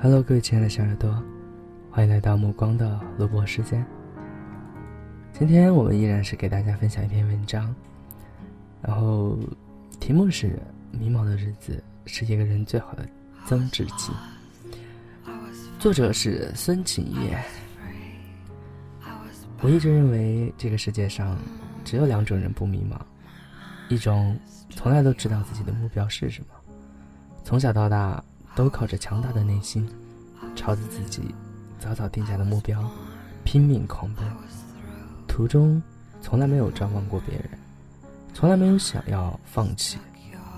[0.00, 1.22] Hello，各位亲爱的小耳朵，
[1.92, 3.86] 欢迎来到目光的录播时间。
[5.32, 7.72] 今天我们依然是给大家分享一篇文章，
[8.82, 9.38] 然后
[10.00, 10.48] 题目是
[10.98, 13.08] 《迷茫的日子是一个人最好的
[13.46, 14.12] 增值期》，
[15.78, 17.38] 作者是孙晴叶。
[19.60, 21.38] 我一直认为这个世界上
[21.84, 22.98] 只有两种人不迷茫，
[23.88, 24.36] 一种
[24.68, 26.48] 从来都知道自己的目标是什么，
[27.44, 28.22] 从小到大。
[28.54, 29.88] 都靠着强大的内心，
[30.54, 31.34] 朝着自己
[31.78, 32.88] 早早定下的目标
[33.44, 34.24] 拼命狂奔，
[35.26, 35.82] 途中
[36.20, 37.50] 从来没有张望过别人，
[38.32, 39.98] 从来没有想要放弃。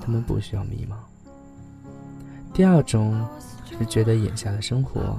[0.00, 0.94] 他们不需要迷茫。
[2.52, 3.26] 第二种
[3.76, 5.18] 是觉得眼下的生活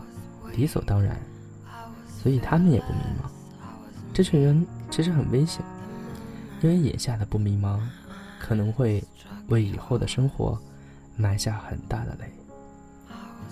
[0.55, 1.19] 理所当然，
[2.07, 3.29] 所以他们也不迷茫。
[4.13, 5.61] 这群人其实很危险，
[6.61, 7.79] 因为眼下的不迷茫，
[8.39, 9.03] 可能会
[9.49, 10.57] 为以后的生活
[11.17, 12.31] 埋下很大的雷。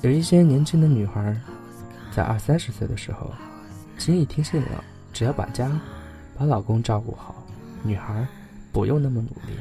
[0.01, 1.35] 有一些年轻的女孩，
[2.11, 3.31] 在二三十岁的时候，
[3.97, 5.71] 轻易听信了只要把家、
[6.37, 7.35] 把老公照顾好，
[7.81, 8.27] 女孩
[8.71, 9.57] 不用那么努力，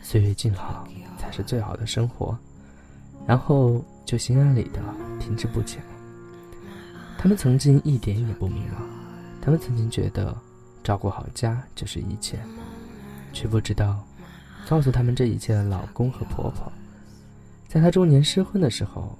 [0.00, 0.86] 岁月静好
[1.18, 2.38] 才是最好的生活，
[3.26, 4.80] 然后就心安理得
[5.18, 5.82] 停滞不前。
[7.18, 8.82] 他们曾经一点也不迷茫，
[9.42, 10.36] 他们曾经觉得
[10.84, 12.38] 照顾好家就是一切，
[13.32, 14.06] 却不知道，
[14.68, 16.70] 告诉他们这一切的老公和婆婆，
[17.66, 19.18] 在她中年失婚的时候。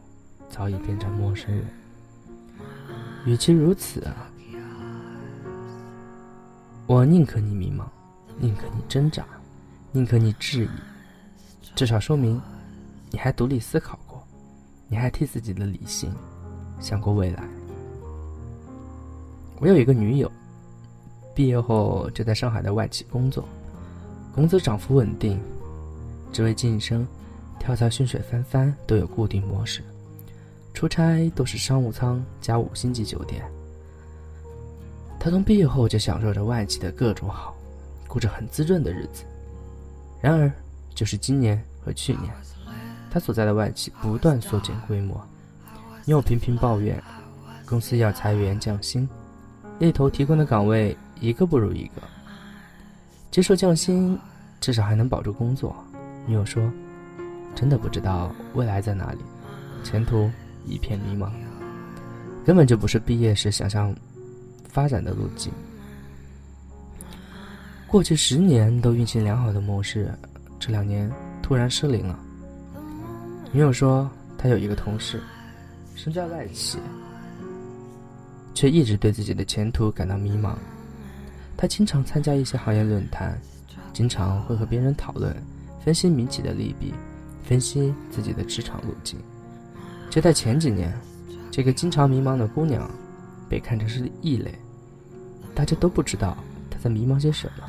[0.55, 1.67] 早已变成陌生人。
[3.27, 4.31] 与其如此啊，
[6.87, 7.85] 我宁可你迷茫，
[8.39, 9.27] 宁可你挣扎，
[9.91, 10.69] 宁可你质疑，
[11.75, 12.41] 至少说明
[13.11, 14.25] 你还独立思考过，
[14.87, 16.15] 你还替自己的理性
[16.79, 17.43] 想过未来。
[19.59, 20.31] 我有一个女友，
[21.35, 23.45] 毕业后就在上海的外企工作，
[24.33, 25.41] 工资涨幅稳定，
[26.33, 27.05] 职位晋升、
[27.59, 29.83] 跳槽、薪水翻番都有固定模式。
[30.75, 33.43] 出差都是商务舱加五星级酒店。
[35.19, 37.57] 他从毕业后就享受着外企的各种好，
[38.07, 39.25] 过着很滋润的日子。
[40.21, 40.53] 然而，
[40.95, 42.31] 就是今年和去年，
[43.11, 45.19] 他所在的外企不断缩减规模，
[46.07, 47.03] 又频频抱怨
[47.65, 49.09] 公司要裁员降薪，
[49.79, 52.03] 猎头提供的岗位一个不如一个。
[53.31, 54.19] 接受降薪，
[54.61, 55.75] 至少还能保住工作。
[56.27, 56.71] 女友说
[57.55, 59.21] ：“真的不知道未来在哪里，
[59.83, 60.31] 前途。”
[60.67, 61.31] 一片迷茫，
[62.45, 63.95] 根本就不是毕业时想象
[64.69, 65.53] 发展的路径。
[67.87, 70.13] 过去十年都运行良好的模式，
[70.59, 71.11] 这两年
[71.43, 72.19] 突然失灵了。
[73.53, 75.23] 女友说，她有一个同事，
[75.95, 76.79] 身在外企，
[78.53, 80.57] 却一直对自己的前途感到迷茫。
[81.57, 83.41] 他经常参加一些行业论坛，
[83.93, 85.33] 经常会和别人讨论、
[85.85, 86.93] 分析民企的利弊，
[87.45, 89.21] 分析自己的职场路径。
[90.15, 90.95] 就在前几年，
[91.51, 92.89] 这个经常迷茫的姑娘，
[93.49, 94.55] 被看成是异类，
[95.57, 96.39] 大家都不知道
[96.71, 97.65] 她在迷茫些什么。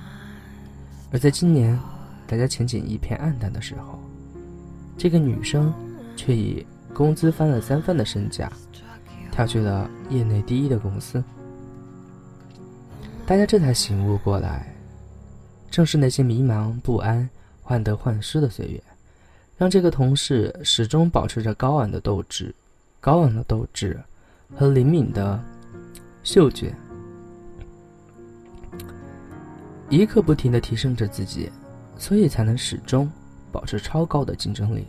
[1.12, 1.76] 而在今年，
[2.28, 3.98] 大家前景一片暗淡的时候，
[4.96, 5.74] 这个女生
[6.16, 6.64] 却以
[6.94, 8.48] 工资翻了三番的身价，
[9.32, 11.24] 跳去了业内第一的公司。
[13.26, 14.72] 大家这才醒悟过来，
[15.72, 17.28] 正是那些迷茫不安、
[17.64, 18.84] 患得患失的岁月。
[19.58, 22.54] 让这个同事始终保持着高昂的斗志、
[23.00, 23.98] 高昂的斗志
[24.54, 25.42] 和灵敏的
[26.24, 26.76] 嗅觉，
[29.90, 31.50] 一刻不停的提升着自己，
[31.98, 33.10] 所以才能始终
[33.52, 34.86] 保持超高的竞争力。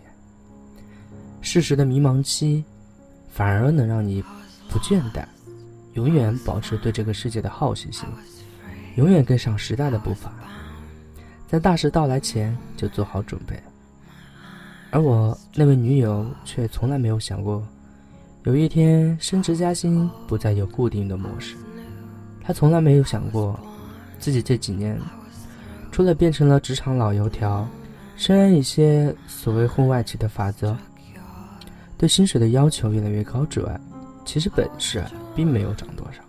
[1.41, 2.65] 适时的迷茫期，
[3.31, 4.21] 反而能让你
[4.69, 5.25] 不倦怠，
[5.93, 8.09] 永远保持对这个世界的好奇心，
[8.97, 10.33] 永远跟上时代的步伐，
[11.47, 13.63] 在大事到来前就做好准备。
[14.97, 17.63] 而我那位女友却从来没有想过，
[18.45, 21.55] 有一天升职加薪不再有固定的模式。
[22.41, 23.61] 她从来没有想过，
[24.19, 24.99] 自己这几年，
[25.93, 27.69] 除了变成了职场老油条，
[28.17, 30.75] 深谙一些所谓婚外情的法则，
[31.99, 33.79] 对薪水的要求越来越高之外，
[34.25, 35.05] 其实本事
[35.35, 36.23] 并没有涨多少。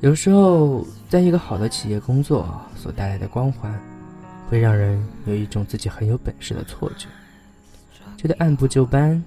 [0.00, 3.78] 有时候，在一个好的企业工作所带来的光环。
[4.52, 7.08] 会让人有一种自己很有本事的错觉，
[8.18, 9.24] 觉得按部就班，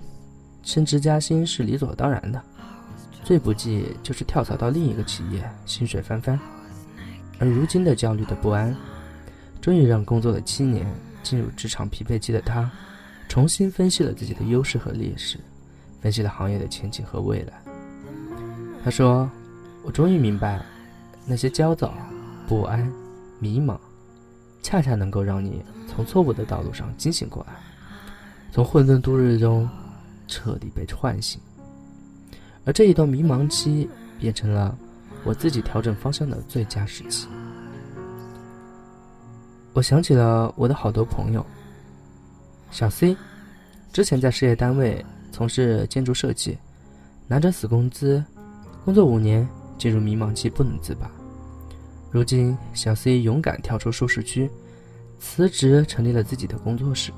[0.62, 2.40] 升职加薪是理所当然的。
[3.24, 6.40] 最不济就是跳槽到另一个企业，薪水翻番。
[7.40, 8.76] 而如今的焦虑的不安，
[9.60, 10.86] 终于让工作了七年、
[11.24, 12.70] 进入职场匹配期的他，
[13.28, 15.40] 重新分析了自己的优势和劣势，
[16.02, 17.54] 分析了行业的前景和未来。
[18.84, 19.28] 他说
[19.82, 20.64] ：“我终于明白，
[21.26, 21.96] 那些焦躁、
[22.48, 22.88] 不安、
[23.40, 23.76] 迷茫。”
[24.66, 27.54] 恰恰能够让你从错误的道路上惊醒过来，
[28.52, 29.70] 从混沌度日中
[30.28, 31.40] 彻底被唤醒。
[32.66, 33.88] 而这一段迷茫期
[34.20, 34.76] 变成了
[35.24, 37.28] 我自己调整方向的最佳时期。
[39.74, 41.46] 我想起了我的好多朋友，
[42.72, 43.16] 小 C，
[43.94, 46.58] 之前在事业单位从事建筑设计，
[47.28, 48.26] 拿着死工资，
[48.84, 49.48] 工作五年
[49.78, 51.08] 进入迷茫期不能自拔。
[52.16, 54.50] 如今，小 C 勇敢跳出舒适区，
[55.20, 57.12] 辞职成立了自己的工作室，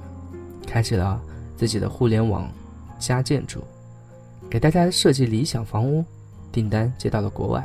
[0.66, 1.22] 开启了
[1.56, 2.50] 自己的互联网
[2.98, 3.64] 加建筑。
[4.50, 6.04] 给大家设计理想房屋，
[6.52, 7.64] 订单接到了国外。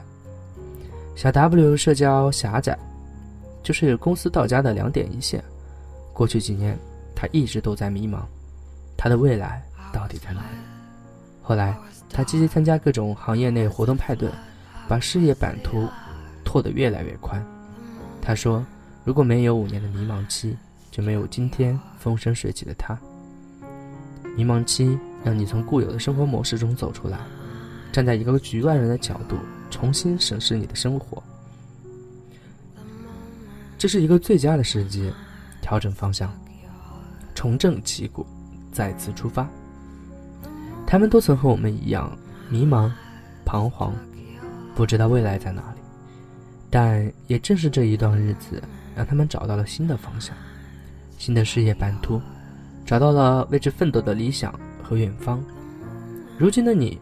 [1.17, 2.79] 小 W 社交狭窄，
[3.63, 5.43] 就是公司到家的两点一线。
[6.13, 6.79] 过去几年，
[7.17, 8.19] 他一直都在迷茫，
[8.95, 10.57] 他的未来到底在哪里？
[11.41, 11.75] 后来，
[12.11, 14.29] 他积极参加各种行业内活动派对，
[14.87, 15.89] 把事业版图
[16.53, 17.43] 拓得越来越宽。
[18.21, 18.63] 他说
[19.05, 20.55] ：“如果没有五年的迷茫期，
[20.91, 22.99] 就没有今天风生水起的他。”
[24.37, 24.99] 迷茫期。
[25.25, 27.17] 让你从固有的生活模式中走出来，
[27.93, 29.37] 站在一个局外人的角度
[29.71, 31.23] 重新审视你的生活，
[33.79, 35.13] 这是一个最佳的时机，
[35.61, 36.29] 调整方向，
[37.37, 38.27] 重振旗鼓，
[38.73, 39.49] 再次出发。
[40.89, 42.11] 他们都曾和我们一样
[42.49, 42.91] 迷茫、
[43.45, 43.95] 彷徨，
[44.75, 45.72] 不知道未来在哪，
[46.73, 48.61] 但也正是这一段日子，
[48.97, 50.35] 让他们找到了新的方向，
[51.19, 52.21] 新的事业版图，
[52.85, 54.59] 找到了为之奋斗的理想。
[54.85, 55.43] 和远方，
[56.37, 56.99] 如今的你，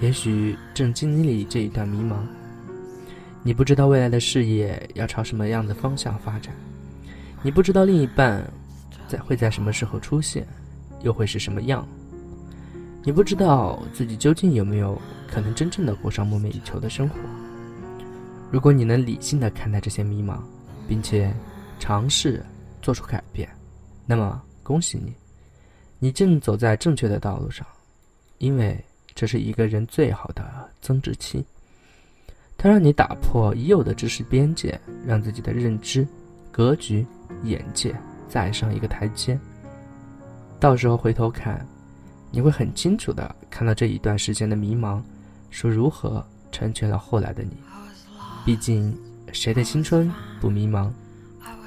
[0.00, 2.16] 也许正经历这一段迷茫。
[3.42, 6.52] 你不知道未来的事业要朝什么样的方向发展，
[7.40, 8.44] 你不知道另一半
[9.08, 10.46] 在会在什么时候出现，
[11.00, 11.86] 又会是什么样。
[13.02, 17.14] 你不知道自己究竟有没有可能真正的过上梦寐以求的生活。
[18.52, 20.38] 如果你能理性的看待这些迷茫，
[20.86, 21.32] 并且
[21.78, 22.44] 尝试
[22.82, 23.48] 做出改变，
[24.04, 25.14] 那么恭喜你。
[25.98, 27.66] 你正走在正确的道路上，
[28.36, 28.78] 因为
[29.14, 31.42] 这是一个人最好的增值期。
[32.58, 36.06] 它让你打破已有的知识边界，让自己的认知、
[36.50, 37.06] 格局、
[37.44, 37.96] 眼界
[38.28, 39.38] 再上一个台阶。
[40.60, 41.66] 到时候回头看，
[42.30, 45.00] 你会很清楚的看到这一段时间的迷茫，
[45.48, 47.56] 是如何成全了后来的你。
[48.44, 48.96] 毕竟，
[49.32, 50.90] 谁的青春不迷茫？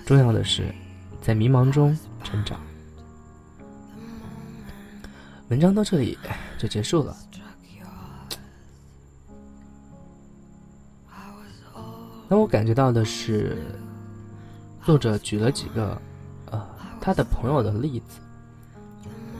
[0.05, 0.73] 重要的是，
[1.21, 2.59] 在迷茫中成长。
[5.49, 6.17] 文章到这里
[6.57, 7.15] 就结束了。
[12.27, 13.57] 那我感觉到的是，
[14.83, 16.01] 作者举了几个
[16.51, 16.67] 呃
[16.99, 18.19] 他的朋友的例子，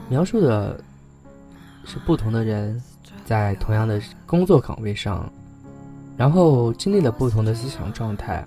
[0.08, 0.80] 描述的
[1.84, 2.82] 是不同的人
[3.26, 5.32] 在同样的工作岗位上，
[6.18, 8.46] 然后经历了不同的思想状态，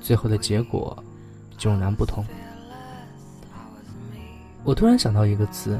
[0.00, 0.96] 最后的结果
[1.58, 2.24] 迥然不同。
[4.64, 5.78] 我突然想到一个词。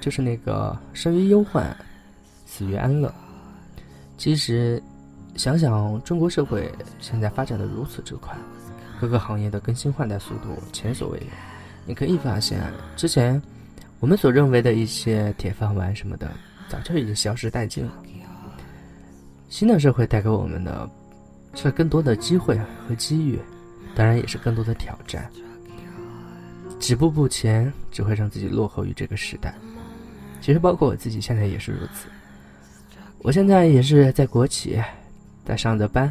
[0.00, 1.64] 就是那个生于忧患，
[2.44, 3.14] 死于安乐。
[4.18, 4.82] 其实，
[5.36, 6.68] 想想中国社会
[6.98, 8.36] 现在发展的如此之快，
[9.00, 11.26] 各个行业的更新换代速度前所未有。
[11.86, 12.60] 你可以发现，
[12.96, 13.40] 之前
[14.00, 16.28] 我们所认为的一些铁饭碗什么的，
[16.68, 17.92] 早就已经消失殆尽了。
[19.52, 20.88] 新的社会带给我们的，
[21.54, 22.58] 是更多的机会
[22.88, 23.38] 和机遇，
[23.94, 25.30] 当然也是更多的挑战。
[26.80, 29.54] 止步不前，只会让自己落后于这个时代。
[30.40, 32.08] 其实包括我自己现在也是如此。
[33.18, 34.82] 我现在也是在国企，
[35.44, 36.10] 在上着班，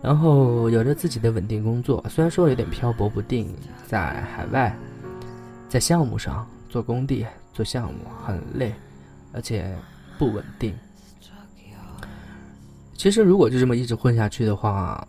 [0.00, 2.02] 然后有着自己的稳定工作。
[2.08, 3.54] 虽然说有点漂泊不定，
[3.86, 4.74] 在海外，
[5.68, 8.72] 在项目上做工地做项目很累，
[9.30, 9.76] 而且
[10.18, 10.74] 不稳定。
[13.02, 15.04] 其实如果就这么一直混下去的话，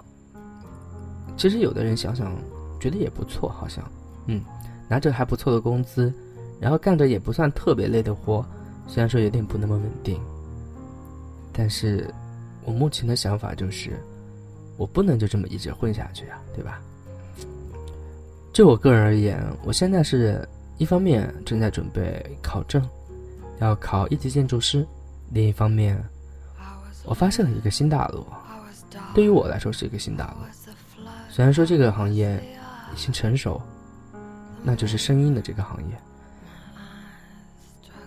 [1.37, 2.35] 其实有的人想想
[2.79, 3.87] 觉得也不错，好像，
[4.25, 4.41] 嗯，
[4.89, 6.11] 拿着还不错的工资。
[6.59, 8.43] 然后干着也不算特别累的活，
[8.87, 10.19] 虽然说有点不那么稳定，
[11.51, 12.11] 但是
[12.65, 13.91] 我目前的想法就是，
[14.75, 16.81] 我不能就这么一直混下去啊，对吧？
[18.51, 20.43] 就我个人而言，我现在是
[20.79, 22.83] 一方面正在准备考证，
[23.59, 24.81] 要考一级建筑师；
[25.29, 26.03] 另一方面，
[27.05, 28.25] 我发现了一个新大陆，
[29.13, 31.03] 对于我来说是一个新大陆。
[31.29, 32.41] 虽然说这个行业
[32.93, 33.61] 已经成熟，
[34.63, 35.95] 那就是声音的这个行业。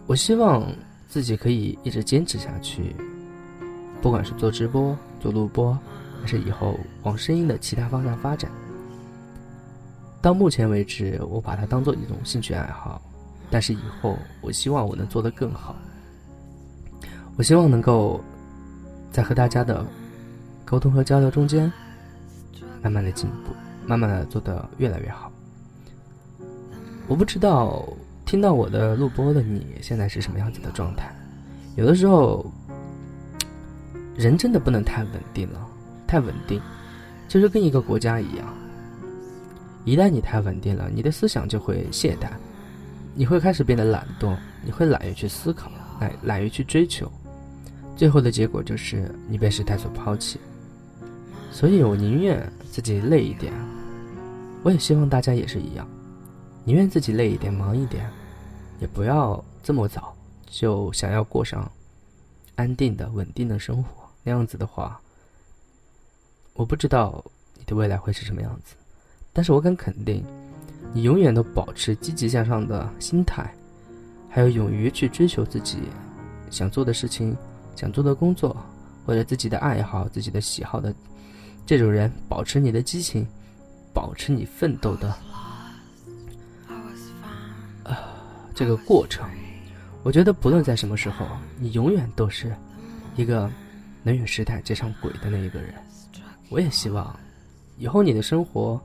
[0.07, 0.65] 我希望
[1.09, 2.95] 自己可以一直坚持下去，
[4.01, 5.77] 不管是做直播、做录播，
[6.21, 8.51] 还是以后往声音的其他方向发展。
[10.23, 13.03] 到目前为止，我把它当做一种兴趣爱好，
[13.51, 15.75] 但是以后我希望我能做得更好。
[17.37, 18.21] 我希望能够
[19.17, 19.83] 在和大家的
[20.63, 21.73] 沟通和交流中间，
[22.83, 23.55] 慢慢的进步，
[23.87, 25.33] 慢慢的做得越来越好。
[27.09, 27.83] 我不知道。
[28.27, 31.15] 听到我的录播的你现在是什么样子的状态？
[31.77, 32.45] 有的时候，
[34.17, 35.65] 人真的不能太稳定了，
[36.09, 36.61] 太稳定，
[37.29, 38.53] 就是跟一个国家一样。
[39.85, 42.31] 一旦你太稳定了，你的思想就会懈怠，
[43.15, 45.71] 你会开始变得懒惰，你会懒于去思考，
[46.01, 47.09] 懒懒于去追求，
[47.97, 50.39] 最后的结果就是你被时代所抛弃。
[51.51, 53.53] 所以我宁愿自己累一点，
[54.63, 55.89] 我也希望大家也是一样，
[56.65, 58.09] 宁愿自己累一点、忙一点，
[58.79, 60.15] 也不要这么早。
[60.49, 61.71] 就想要过上
[62.55, 64.99] 安定的、稳定的生活，那样子的话，
[66.55, 67.23] 我不知道
[67.59, 68.75] 你的未来会是什么样子，
[69.33, 70.25] 但是我敢肯定，
[70.95, 73.53] 你永远都保持积极向上的心态，
[74.31, 75.79] 还有勇于去追求自己
[76.49, 77.37] 想做的事情、
[77.77, 78.57] 想做的工作，
[79.05, 80.93] 或者自己的爱好、自己的喜好的
[81.65, 83.25] 这种人，保持你的激情，
[83.93, 85.15] 保持你奋斗的
[87.85, 87.99] 啊
[88.55, 89.29] 这个过程。
[90.03, 91.27] 我觉得不论在什么时候，
[91.59, 92.55] 你永远都是
[93.17, 93.51] 一个
[94.03, 95.75] 能与时代接上轨的那一个人。
[96.49, 97.15] 我也希望
[97.77, 98.81] 以后你的生活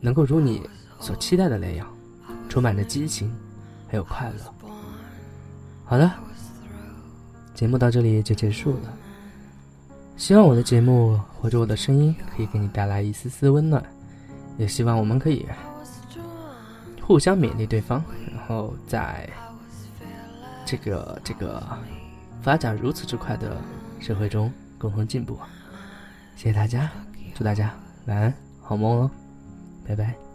[0.00, 1.88] 能够如你所期待的那样，
[2.48, 3.32] 充满着激情，
[3.88, 4.54] 还有快乐。
[5.84, 6.16] 好了，
[7.60, 8.96] 节目到这里就结束了。
[10.16, 13.84] 希望我的节目或者我的声音可以给你带来一丝丝温暖，
[14.56, 15.46] 也希望我们可以
[17.02, 18.02] 互相勉励对方，
[18.32, 19.28] 然后在。
[20.64, 21.60] 这个这个
[22.40, 23.60] 发展如此之快的
[23.98, 25.36] 社会中，共同进步。
[26.36, 26.88] 谢谢大家，
[27.34, 27.74] 祝大家
[28.06, 29.10] 晚安，好梦哦，
[29.84, 30.29] 拜拜。